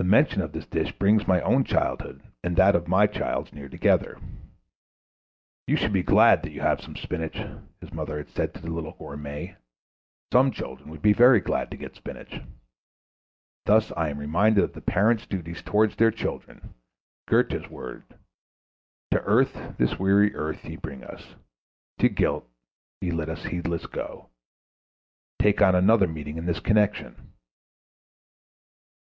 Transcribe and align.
The 0.00 0.04
mention 0.06 0.42
of 0.42 0.50
this 0.50 0.66
dish 0.66 0.90
brings 0.90 1.28
my 1.28 1.40
own 1.42 1.62
childhood 1.62 2.20
and 2.42 2.56
that 2.56 2.74
of 2.74 2.88
my 2.88 3.06
child's 3.06 3.52
near 3.52 3.68
together. 3.68 4.18
"You 5.68 5.76
should 5.76 5.92
be 5.92 6.02
glad 6.02 6.42
that 6.42 6.50
you 6.50 6.62
have 6.62 6.80
some 6.80 6.96
spinach," 6.96 7.40
his 7.80 7.92
mother 7.92 8.16
had 8.18 8.28
said 8.30 8.54
to 8.54 8.60
the 8.60 8.72
little 8.72 8.90
gourmet. 8.94 9.54
"Some 10.32 10.50
children 10.50 10.90
would 10.90 11.00
be 11.00 11.12
very 11.12 11.38
glad 11.38 11.70
to 11.70 11.76
get 11.76 11.94
spinach." 11.94 12.40
Thus 13.66 13.92
I 13.92 14.08
am 14.08 14.18
reminded 14.18 14.64
of 14.64 14.72
the 14.72 14.80
parents' 14.80 15.28
duties 15.28 15.62
towards 15.62 15.94
their 15.94 16.10
children. 16.10 16.74
Goethe's 17.28 17.70
words 17.70 18.08
"To 19.12 19.20
earth, 19.22 19.52
this 19.78 19.96
weary 19.96 20.34
earth, 20.34 20.64
ye 20.64 20.74
bring 20.74 21.04
us, 21.04 21.36
To 22.00 22.08
guilt 22.08 22.48
ye 23.00 23.12
let 23.12 23.28
us 23.28 23.44
heedless 23.44 23.86
go" 23.86 24.28
take 25.38 25.62
on 25.62 25.76
another 25.76 26.08
meaning 26.08 26.36
in 26.36 26.46
this 26.46 26.58
connection. 26.58 27.34